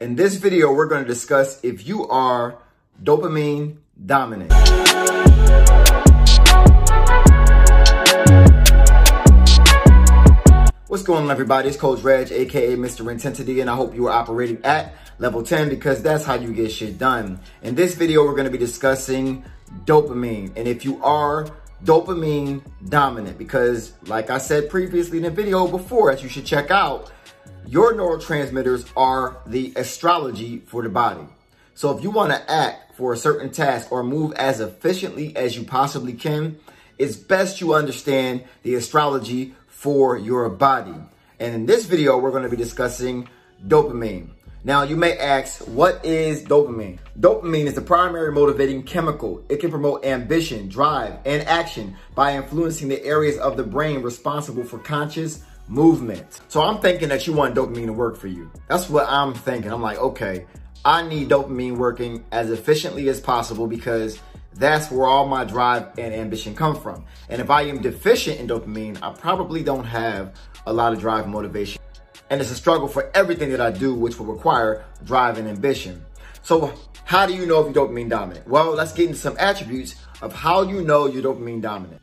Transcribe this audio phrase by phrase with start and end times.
[0.00, 2.56] In this video, we're going to discuss if you are
[3.02, 3.76] dopamine
[4.06, 4.50] dominant.
[10.86, 11.68] What's going on everybody?
[11.68, 13.12] It's Coach Reg, aka Mr.
[13.12, 16.72] Intensity, and I hope you are operating at level 10 because that's how you get
[16.72, 17.38] shit done.
[17.60, 19.44] In this video, we're going to be discussing
[19.84, 20.56] dopamine.
[20.56, 21.46] And if you are
[21.84, 26.70] dopamine dominant, because like I said previously in the video before, as you should check
[26.70, 27.10] out,
[27.66, 31.26] your neurotransmitters are the astrology for the body.
[31.74, 35.56] So if you want to act for a certain task or move as efficiently as
[35.56, 36.58] you possibly can,
[36.98, 40.94] it's best you understand the astrology for your body.
[41.38, 43.28] And in this video, we're going to be discussing
[43.66, 44.28] dopamine.
[44.62, 46.98] Now, you may ask, what is dopamine?
[47.18, 49.42] Dopamine is the primary motivating chemical.
[49.48, 54.64] It can promote ambition, drive, and action by influencing the areas of the brain responsible
[54.64, 56.42] for conscious movement.
[56.48, 58.50] So I'm thinking that you want dopamine to work for you.
[58.68, 59.72] That's what I'm thinking.
[59.72, 60.44] I'm like, okay,
[60.84, 64.18] I need dopamine working as efficiently as possible because
[64.54, 67.06] that's where all my drive and ambition come from.
[67.30, 70.34] And if I am deficient in dopamine, I probably don't have
[70.66, 71.80] a lot of drive and motivation.
[72.30, 76.04] And it's a struggle for everything that I do, which will require drive and ambition.
[76.42, 76.72] So
[77.04, 78.46] how do you know if you're dopamine dominant?
[78.46, 82.00] Well, let's get into some attributes of how you know you're dopamine dominant.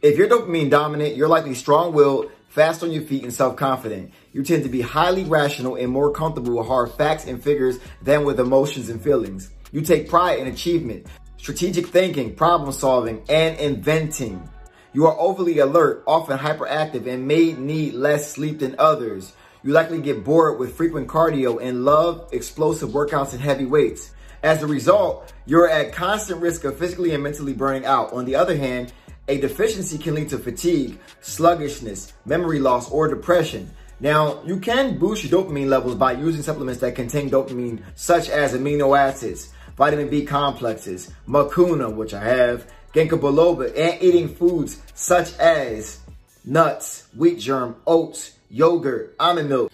[0.00, 4.10] If you're dopamine dominant, you're likely strong-willed, fast on your feet, and self-confident.
[4.32, 8.24] You tend to be highly rational and more comfortable with hard facts and figures than
[8.24, 9.50] with emotions and feelings.
[9.70, 14.48] You take pride in achievement, strategic thinking, problem solving, and inventing.
[14.94, 19.32] You are overly alert, often hyperactive, and may need less sleep than others.
[19.62, 24.10] You likely get bored with frequent cardio and love explosive workouts and heavy weights.
[24.42, 28.12] As a result, you're at constant risk of physically and mentally burning out.
[28.12, 28.92] On the other hand,
[29.28, 33.70] a deficiency can lead to fatigue, sluggishness, memory loss, or depression.
[34.00, 38.52] Now, you can boost your dopamine levels by using supplements that contain dopamine, such as
[38.52, 45.36] amino acids, vitamin B complexes, mucuna, which I have, ginkgo biloba, and eating foods such
[45.38, 46.00] as
[46.44, 49.72] nuts, wheat germ, oats, yogurt, almond milk.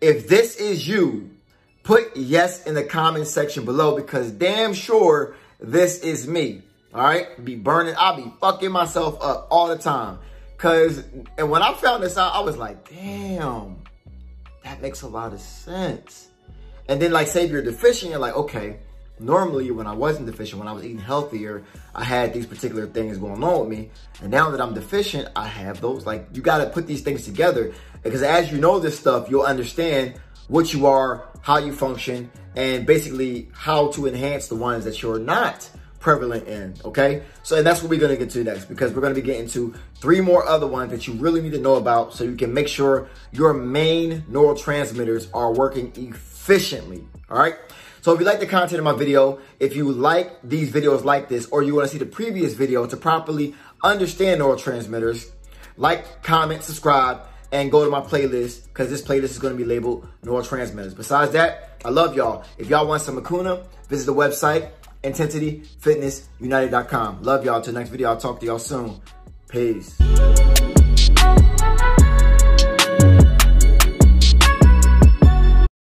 [0.00, 1.30] If this is you,
[1.82, 6.62] put yes in the comment section below because damn sure this is me.
[6.94, 7.94] All right, be burning.
[7.96, 10.18] I'll be fucking myself up all the time.
[10.58, 11.02] Cause,
[11.38, 13.82] and when I found this out, I was like, damn,
[14.64, 16.28] that makes a lot of sense.
[16.88, 18.78] And then like, say you're deficient, you're like, okay,
[19.20, 21.62] normally when I wasn't deficient, when I was eating healthier,
[21.94, 23.90] I had these particular things going on with me.
[24.22, 26.06] And now that I'm deficient, I have those.
[26.06, 27.72] Like, you got to put these things together
[28.02, 30.14] because as you know this stuff, you'll understand
[30.48, 35.18] what you are, how you function, and basically how to enhance the ones that you're
[35.18, 35.70] not
[36.00, 37.22] prevalent in, okay?
[37.42, 39.74] So and that's what we're gonna get to next because we're gonna be getting to
[39.96, 42.68] three more other ones that you really need to know about so you can make
[42.68, 47.56] sure your main neurotransmitters are working efficiently, all right?
[48.02, 51.28] So if you like the content of my video, if you like these videos like
[51.28, 55.30] this, or you wanna see the previous video to properly understand neurotransmitters,
[55.76, 57.22] like, comment, subscribe,
[57.52, 60.96] and go to my playlist because this playlist is going to be labeled neurotransmitters.
[60.96, 62.44] Besides that, I love y'all.
[62.58, 64.70] If y'all want some Mucuna, visit the website
[65.02, 67.22] intensityfitnessunited.com.
[67.22, 67.60] Love y'all.
[67.60, 69.00] Till next video, I'll talk to y'all soon.
[69.48, 69.96] Peace.